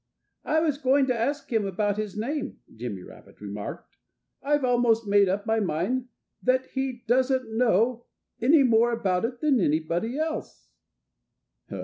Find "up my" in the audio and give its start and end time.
5.29-5.59